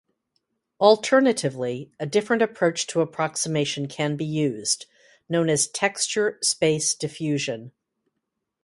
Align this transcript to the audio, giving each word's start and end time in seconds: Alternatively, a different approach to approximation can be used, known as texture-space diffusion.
Alternatively, 0.79 1.91
a 1.99 2.07
different 2.07 2.41
approach 2.41 2.87
to 2.87 3.01
approximation 3.01 3.87
can 3.87 4.15
be 4.17 4.25
used, 4.25 4.87
known 5.29 5.47
as 5.47 5.67
texture-space 5.67 6.95
diffusion. 6.95 7.71